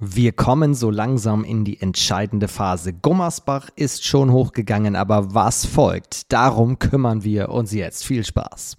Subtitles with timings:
[0.00, 2.92] Wir kommen so langsam in die entscheidende Phase.
[2.92, 6.32] Gummersbach ist schon hochgegangen, aber was folgt?
[6.32, 8.04] Darum kümmern wir uns jetzt.
[8.04, 8.76] Viel Spaß.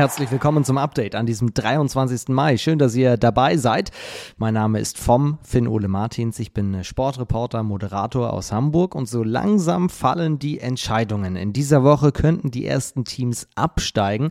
[0.00, 2.28] Herzlich willkommen zum Update an diesem 23.
[2.28, 2.56] Mai.
[2.56, 3.90] Schön, dass ihr dabei seid.
[4.38, 6.38] Mein Name ist vom Finn Ole Martins.
[6.38, 11.36] Ich bin Sportreporter, Moderator aus Hamburg und so langsam fallen die Entscheidungen.
[11.36, 14.30] In dieser Woche könnten die ersten Teams absteigen.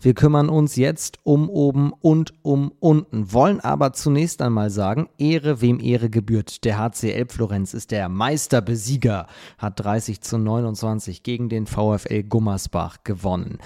[0.00, 5.60] Wir kümmern uns jetzt um oben und um unten, wollen aber zunächst einmal sagen, Ehre
[5.60, 6.64] wem Ehre gebührt.
[6.64, 9.26] Der HCL Florenz ist der Meisterbesieger,
[9.58, 13.58] hat 30 zu 29 gegen den VfL Gummersbach gewonnen.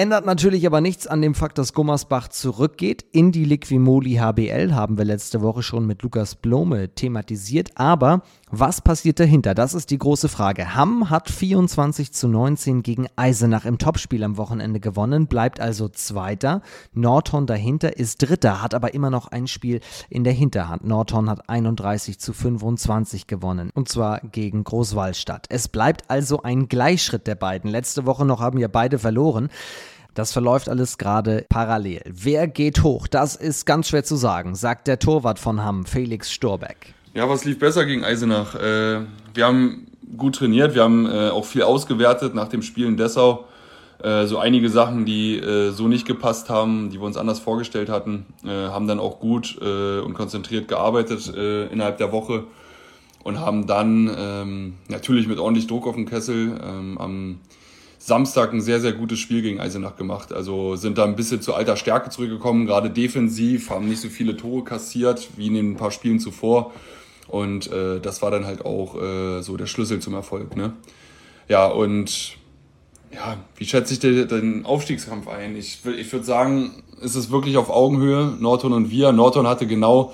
[0.00, 4.96] Ändert natürlich aber nichts an dem Fakt, dass Gummersbach zurückgeht in die Liquimoli HBL, haben
[4.96, 7.72] wir letzte Woche schon mit Lukas Blome thematisiert.
[7.74, 9.54] Aber was passiert dahinter?
[9.54, 10.74] Das ist die große Frage.
[10.74, 16.60] Hamm hat 24 zu 19 gegen Eisenach im Topspiel am Wochenende gewonnen, bleibt also Zweiter.
[16.92, 20.84] Nordhorn dahinter ist Dritter, hat aber immer noch ein Spiel in der Hinterhand.
[20.84, 25.46] Nordhorn hat 31 zu 25 gewonnen und zwar gegen Großwallstadt.
[25.48, 27.70] Es bleibt also ein Gleichschritt der beiden.
[27.70, 29.48] Letzte Woche noch haben ja beide verloren.
[30.14, 32.02] Das verläuft alles gerade parallel.
[32.04, 33.06] Wer geht hoch?
[33.06, 36.94] Das ist ganz schwer zu sagen, sagt der Torwart von Hamm, Felix Storbeck.
[37.12, 38.54] Ja, was lief besser gegen Eisenach?
[38.54, 39.00] Äh,
[39.34, 43.46] wir haben gut trainiert, wir haben äh, auch viel ausgewertet nach dem Spiel in Dessau.
[44.00, 47.88] Äh, so einige Sachen, die äh, so nicht gepasst haben, die wir uns anders vorgestellt
[47.88, 52.44] hatten, äh, haben dann auch gut äh, und konzentriert gearbeitet innerhalb der Woche
[53.24, 57.40] und haben dann ähm, natürlich mit ordentlich Druck auf dem Kessel ähm, am
[57.98, 60.32] Samstag ein sehr, sehr gutes Spiel gegen Eisenach gemacht.
[60.32, 64.36] Also sind da ein bisschen zu alter Stärke zurückgekommen, gerade defensiv, haben nicht so viele
[64.36, 66.72] Tore kassiert wie in den paar Spielen zuvor.
[67.30, 70.56] Und äh, das war dann halt auch äh, so der Schlüssel zum Erfolg.
[70.56, 70.72] Ne?
[71.48, 72.36] Ja, und
[73.12, 75.56] ja, wie schätze ich den, den Aufstiegskampf ein?
[75.56, 79.12] Ich, ich würde sagen, es ist wirklich auf Augenhöhe, Norton und wir.
[79.12, 80.12] Norton hatte genau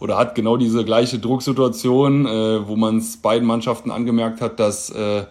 [0.00, 4.90] oder hat genau diese gleiche Drucksituation, äh, wo man es beiden Mannschaften angemerkt hat, dass
[4.90, 5.24] äh,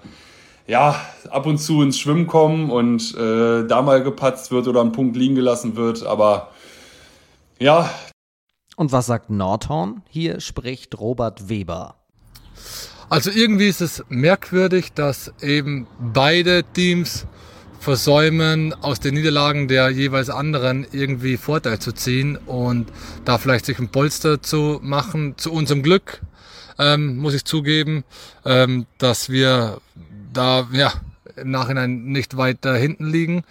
[0.68, 1.00] ja,
[1.30, 5.16] ab und zu ins Schwimmen kommen und äh, da mal gepatzt wird oder ein Punkt
[5.16, 6.06] liegen gelassen wird.
[6.06, 6.50] Aber
[7.60, 7.90] ja.
[8.78, 10.04] Und was sagt Nordhorn?
[10.08, 11.96] Hier spricht Robert Weber.
[13.10, 17.26] Also irgendwie ist es merkwürdig, dass eben beide Teams
[17.80, 22.92] versäumen, aus den Niederlagen der jeweils anderen irgendwie Vorteil zu ziehen und
[23.26, 25.34] da vielleicht sich ein Polster zu machen.
[25.38, 26.22] Zu unserem Glück
[26.78, 28.04] ähm, muss ich zugeben,
[28.46, 29.82] ähm, dass wir
[30.34, 30.94] da ja
[31.36, 33.44] im Nachhinein nicht weiter hinten liegen.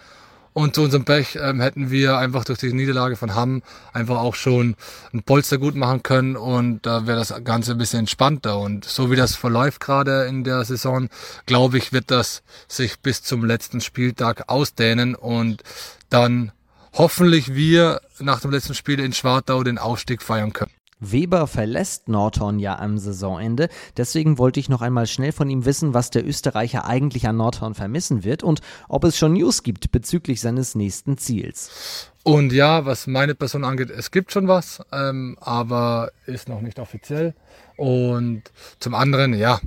[0.56, 3.62] Und zu unserem Pech ähm, hätten wir einfach durch die Niederlage von Hamm
[3.92, 4.74] einfach auch schon
[5.12, 8.58] ein Polster gut machen können und da wäre das Ganze ein bisschen entspannter.
[8.58, 11.10] Und so wie das verläuft gerade in der Saison,
[11.44, 15.62] glaube ich, wird das sich bis zum letzten Spieltag ausdehnen und
[16.08, 16.52] dann
[16.94, 20.75] hoffentlich wir nach dem letzten Spiel in Schwartau den Aufstieg feiern können.
[20.98, 23.68] Weber verlässt Norton ja am Saisonende.
[23.96, 27.74] Deswegen wollte ich noch einmal schnell von ihm wissen, was der Österreicher eigentlich an Norton
[27.74, 32.10] vermissen wird und ob es schon News gibt bezüglich seines nächsten Ziels.
[32.22, 36.78] Und ja, was meine Person angeht, es gibt schon was, ähm, aber ist noch nicht
[36.80, 37.34] offiziell.
[37.76, 38.42] Und
[38.80, 39.60] zum anderen, ja,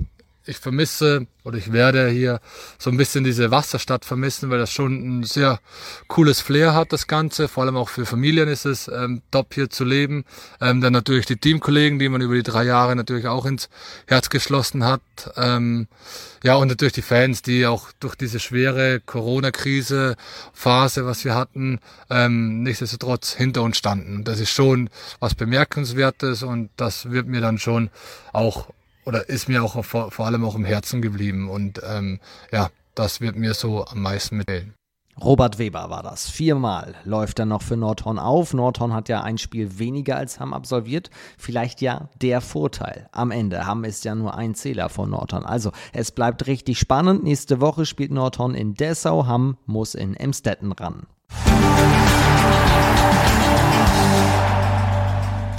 [0.46, 2.40] ich vermisse oder ich werde hier
[2.78, 5.60] so ein bisschen diese Wasserstadt vermissen, weil das schon ein sehr
[6.08, 7.48] cooles Flair hat, das Ganze.
[7.48, 10.24] Vor allem auch für Familien ist es ähm, top hier zu leben.
[10.60, 13.68] Ähm, dann natürlich die Teamkollegen, die man über die drei Jahre natürlich auch ins
[14.06, 15.02] Herz geschlossen hat.
[15.36, 15.88] Ähm,
[16.42, 20.16] ja, und natürlich die Fans, die auch durch diese schwere Corona-Krise,
[20.52, 24.24] Phase, was wir hatten, ähm, nichtsdestotrotz hinter uns standen.
[24.24, 24.88] Das ist schon
[25.20, 27.90] was Bemerkenswertes und das wird mir dann schon
[28.32, 28.68] auch
[29.04, 31.48] oder ist mir auch vor, vor allem auch im Herzen geblieben.
[31.48, 32.20] Und ähm,
[32.52, 34.74] ja, das wird mir so am meisten mitteln.
[35.22, 36.30] Robert Weber war das.
[36.30, 38.54] Viermal läuft er noch für Nordhorn auf.
[38.54, 41.10] Nordhorn hat ja ein Spiel weniger als Hamm absolviert.
[41.36, 43.08] Vielleicht ja der Vorteil.
[43.12, 43.66] Am Ende.
[43.66, 45.44] Hamm ist ja nur ein Zähler von Nordhorn.
[45.44, 47.22] Also es bleibt richtig spannend.
[47.22, 49.26] Nächste Woche spielt Nordhorn in Dessau.
[49.26, 51.06] Hamm muss in Emstetten ran.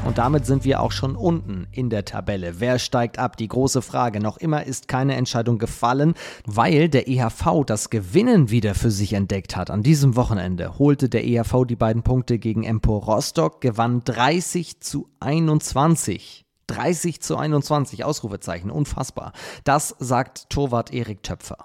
[0.03, 2.59] Und damit sind wir auch schon unten in der Tabelle.
[2.59, 3.37] Wer steigt ab?
[3.37, 4.19] Die große Frage.
[4.19, 6.15] Noch immer ist keine Entscheidung gefallen,
[6.45, 9.69] weil der EHV das Gewinnen wieder für sich entdeckt hat.
[9.69, 15.07] An diesem Wochenende holte der EHV die beiden Punkte gegen Empor Rostock, gewann 30 zu
[15.19, 16.45] 21.
[16.67, 19.33] 30 zu 21, Ausrufezeichen, unfassbar.
[19.63, 21.57] Das sagt Torwart Erik Töpfer.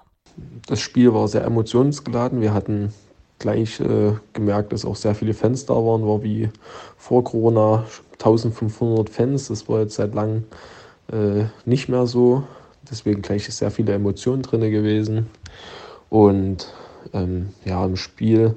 [0.67, 2.41] Das Spiel war sehr emotionsgeladen.
[2.41, 2.93] Wir hatten
[3.39, 6.49] gleich äh, gemerkt, dass auch sehr viele Fans da waren, war wie
[6.97, 9.47] vor Corona 1500 Fans.
[9.47, 10.45] Das war jetzt seit langem
[11.11, 12.43] äh, nicht mehr so.
[12.89, 15.27] Deswegen gleich sehr viele Emotionen drin gewesen.
[16.09, 16.67] Und
[17.13, 18.55] Ähm, ja, im Spiel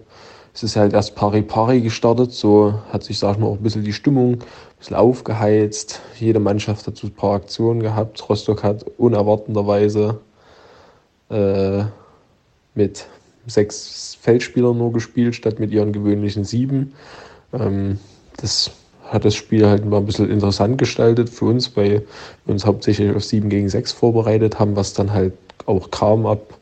[0.52, 3.84] es ist halt erst pari-pari gestartet, so hat sich, sag ich mal, auch ein bisschen
[3.84, 4.44] die Stimmung ein
[4.78, 6.00] bisschen aufgeheizt.
[6.18, 8.28] Jede Mannschaft hat so ein paar Aktionen gehabt.
[8.28, 10.18] Rostock hat unerwartenderweise
[11.30, 11.84] äh,
[12.74, 13.06] mit
[13.46, 16.92] sechs Feldspielern nur gespielt, statt mit ihren gewöhnlichen sieben.
[17.52, 17.98] Ähm,
[18.36, 18.70] das
[19.10, 22.02] hat das Spiel halt mal ein bisschen interessant gestaltet für uns, weil
[22.44, 25.32] wir uns hauptsächlich auf 7 gegen 6 vorbereitet haben, was dann halt
[25.66, 26.54] auch kam ab,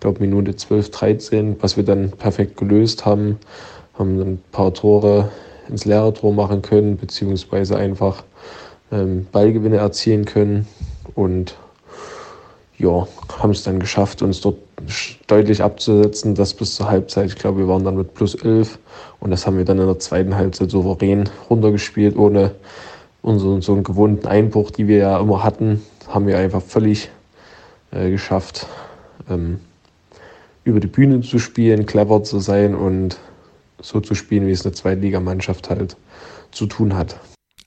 [0.00, 3.38] glaube Minute 12, 13, was wir dann perfekt gelöst haben,
[3.94, 5.30] haben dann ein paar Tore
[5.68, 8.24] ins leere Tor machen können, beziehungsweise einfach
[8.90, 10.66] ähm, Ballgewinne erzielen können
[11.14, 11.56] und
[12.82, 13.06] ja,
[13.38, 14.58] haben es dann geschafft, uns dort
[15.28, 17.26] deutlich abzusetzen, das bis zur Halbzeit.
[17.26, 18.78] Ich glaube, wir waren dann mit plus 11
[19.20, 22.50] und das haben wir dann in der zweiten Halbzeit souverän runtergespielt, ohne
[23.22, 27.08] unseren so einen gewohnten Einbruch, die wir ja immer hatten, haben wir einfach völlig
[27.92, 28.66] äh, geschafft,
[29.30, 29.60] ähm,
[30.64, 33.18] über die Bühne zu spielen, clever zu sein und
[33.80, 35.96] so zu spielen, wie es eine Zweitligamannschaft halt
[36.50, 37.16] zu tun hat.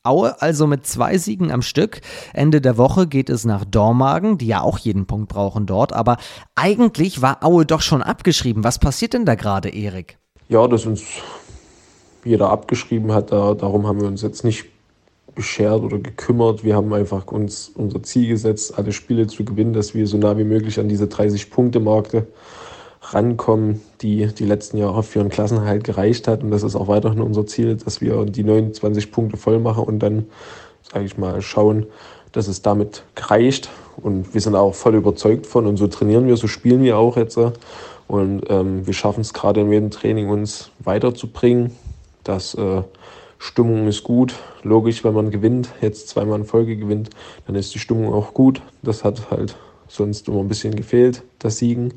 [0.05, 2.01] Aue also mit zwei Siegen am Stück.
[2.33, 5.93] Ende der Woche geht es nach Dormagen, die ja auch jeden Punkt brauchen dort.
[5.93, 6.17] Aber
[6.55, 8.63] eigentlich war Aue doch schon abgeschrieben.
[8.63, 10.17] Was passiert denn da gerade, Erik?
[10.49, 11.03] Ja, dass uns
[12.23, 14.65] jeder abgeschrieben hat, da, darum haben wir uns jetzt nicht
[15.35, 16.63] beschert oder gekümmert.
[16.63, 20.37] Wir haben einfach uns unser Ziel gesetzt, alle Spiele zu gewinnen, dass wir so nah
[20.37, 22.25] wie möglich an diese 30-Punkte-Marke
[23.13, 26.43] rankommen, die die letzten Jahre für einen Klassenhalt gereicht hat.
[26.43, 29.99] Und das ist auch weiterhin unser Ziel, dass wir die 29 Punkte voll machen und
[29.99, 30.25] dann,
[30.81, 31.85] sage ich mal, schauen,
[32.31, 33.69] dass es damit reicht.
[33.97, 37.17] Und wir sind auch voll überzeugt von und so trainieren wir, so spielen wir auch
[37.17, 37.37] jetzt.
[38.07, 41.71] Und ähm, wir schaffen es gerade in jedem Training, uns weiterzubringen.
[42.23, 42.81] Das äh,
[43.37, 44.35] Stimmung ist gut.
[44.63, 47.09] Logisch, wenn man gewinnt, jetzt zweimal in Folge gewinnt,
[47.47, 48.61] dann ist die Stimmung auch gut.
[48.81, 49.55] Das hat halt
[49.87, 51.93] sonst immer ein bisschen gefehlt, das Siegen.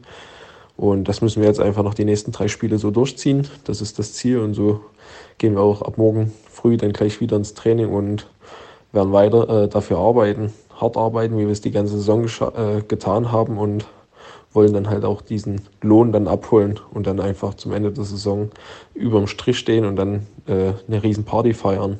[0.78, 3.48] Und das müssen wir jetzt einfach noch die nächsten drei Spiele so durchziehen.
[3.64, 4.38] Das ist das Ziel.
[4.38, 4.80] Und so
[5.36, 8.28] gehen wir auch ab morgen früh dann gleich wieder ins Training und
[8.92, 13.32] werden weiter äh, dafür arbeiten, hart arbeiten, wie wir es die ganze Saison äh, getan
[13.32, 13.86] haben und
[14.52, 18.50] wollen dann halt auch diesen Lohn dann abholen und dann einfach zum Ende der Saison
[18.94, 21.96] überm Strich stehen und dann äh, eine riesen Party feiern.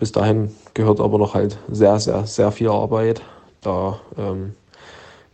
[0.00, 3.22] Bis dahin gehört aber noch halt sehr, sehr, sehr viel Arbeit.
[3.60, 4.56] Da ähm,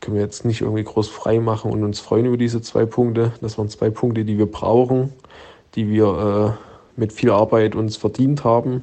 [0.00, 3.32] können wir jetzt nicht irgendwie groß frei machen und uns freuen über diese zwei Punkte.
[3.40, 5.12] Das waren zwei Punkte, die wir brauchen,
[5.74, 8.82] die wir äh, mit viel Arbeit uns verdient haben.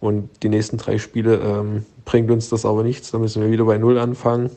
[0.00, 3.10] Und die nächsten drei Spiele ähm, bringt uns das aber nichts.
[3.10, 4.50] Da müssen wir wieder bei Null anfangen.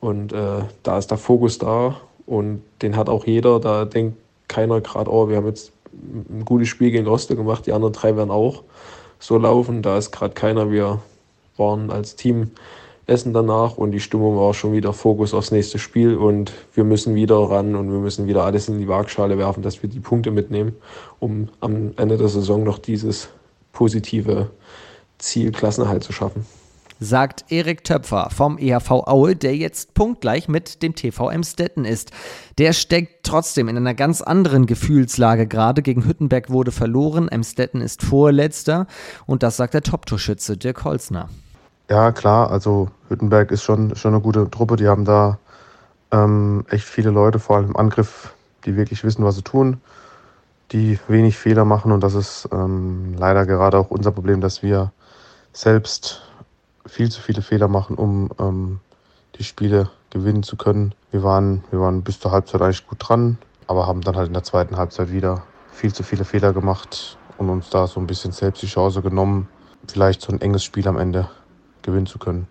[0.00, 3.60] Und äh, da ist der Fokus da und den hat auch jeder.
[3.60, 4.16] Da denkt
[4.48, 8.16] keiner gerade, oh, wir haben jetzt ein gutes Spiel gegen Rostock gemacht, die anderen drei
[8.16, 8.62] werden auch
[9.18, 9.82] so laufen.
[9.82, 10.70] Da ist gerade keiner.
[10.70, 11.00] Wir
[11.56, 12.50] waren als Team
[13.10, 17.16] Essen danach und die Stimmung war schon wieder Fokus aufs nächste Spiel und wir müssen
[17.16, 20.30] wieder ran und wir müssen wieder alles in die Waagschale werfen, dass wir die Punkte
[20.30, 20.76] mitnehmen,
[21.18, 23.28] um am Ende der Saison noch dieses
[23.72, 24.50] positive
[25.18, 26.46] Ziel Klassenerhalt zu schaffen.
[27.02, 32.10] Sagt Erik Töpfer vom EHV Aue, der jetzt punktgleich mit dem TV Emstetten ist.
[32.58, 35.80] Der steckt trotzdem in einer ganz anderen Gefühlslage gerade.
[35.80, 38.86] Gegen Hüttenberg wurde verloren, Emstetten ist Vorletzter
[39.26, 41.30] und das sagt der Top-Torschütze Dirk Holzner.
[41.90, 44.76] Ja, klar, also Hüttenberg ist schon, schon eine gute Truppe.
[44.76, 45.38] Die haben da
[46.12, 48.32] ähm, echt viele Leute, vor allem im Angriff,
[48.64, 49.80] die wirklich wissen, was sie tun,
[50.70, 51.90] die wenig Fehler machen.
[51.90, 54.92] Und das ist ähm, leider gerade auch unser Problem, dass wir
[55.52, 56.22] selbst
[56.86, 58.78] viel zu viele Fehler machen, um ähm,
[59.34, 60.94] die Spiele gewinnen zu können.
[61.10, 64.34] Wir waren, wir waren bis zur Halbzeit eigentlich gut dran, aber haben dann halt in
[64.34, 65.42] der zweiten Halbzeit wieder
[65.72, 69.48] viel zu viele Fehler gemacht und uns da so ein bisschen selbst die Chance genommen,
[69.88, 71.28] vielleicht so ein enges Spiel am Ende
[71.82, 72.46] gewinnen zu können.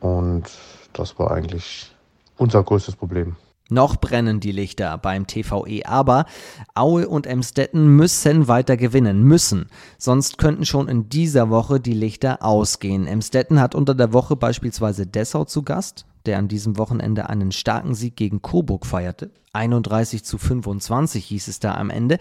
[0.00, 0.44] Und
[0.92, 1.90] das war eigentlich
[2.36, 3.36] unser größtes Problem.
[3.68, 6.26] Noch brennen die Lichter beim TVE, aber
[6.74, 9.66] Aue und Emstetten müssen weiter gewinnen, müssen.
[9.98, 13.08] Sonst könnten schon in dieser Woche die Lichter ausgehen.
[13.08, 17.94] Emstetten hat unter der Woche beispielsweise Dessau zu Gast, der an diesem Wochenende einen starken
[17.94, 19.32] Sieg gegen Coburg feierte.
[19.52, 22.18] 31 zu 25 hieß es da am Ende.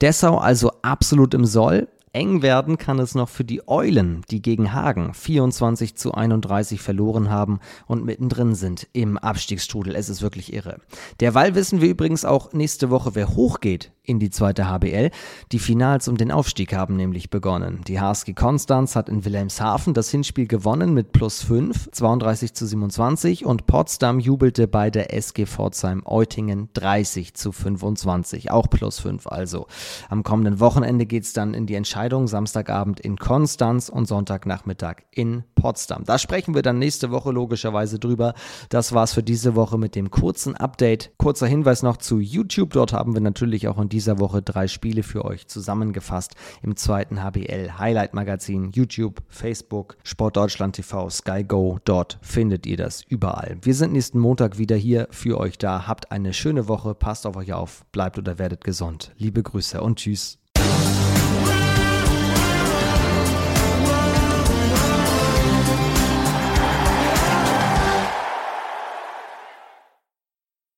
[0.00, 1.86] Dessau also absolut im Soll.
[2.18, 7.30] Eng werden kann es noch für die Eulen, die gegen Hagen 24 zu 31 verloren
[7.30, 9.94] haben und mittendrin sind im Abstiegsstrudel.
[9.94, 10.80] Es ist wirklich irre.
[11.20, 15.10] Derweil wissen wir übrigens auch nächste Woche, wer hochgeht in die zweite HBL.
[15.52, 17.82] Die Finals um den Aufstieg haben nämlich begonnen.
[17.86, 23.44] Die HSG Konstanz hat in Wilhelmshaven das Hinspiel gewonnen mit plus 5, 32 zu 27
[23.44, 29.66] und Potsdam jubelte bei der SG Pforzheim Eutingen 30 zu 25, auch plus 5 also.
[30.08, 35.44] Am kommenden Wochenende geht es dann in die Entscheidung, Samstagabend in Konstanz und Sonntagnachmittag in
[35.58, 36.04] Potsdam.
[36.04, 38.34] Da sprechen wir dann nächste Woche logischerweise drüber.
[38.68, 41.10] Das war's für diese Woche mit dem kurzen Update.
[41.18, 42.70] Kurzer Hinweis noch zu YouTube.
[42.70, 47.22] Dort haben wir natürlich auch in dieser Woche drei Spiele für euch zusammengefasst im zweiten
[47.22, 48.70] HBL Highlight Magazin.
[48.72, 51.44] YouTube, Facebook, Sport Deutschland TV, Sky.
[51.84, 53.58] Dort findet ihr das überall.
[53.62, 55.86] Wir sind nächsten Montag wieder hier für euch da.
[55.86, 56.94] Habt eine schöne Woche.
[56.94, 57.84] Passt auf euch auf.
[57.90, 59.12] Bleibt oder werdet gesund.
[59.18, 60.38] Liebe Grüße und tschüss.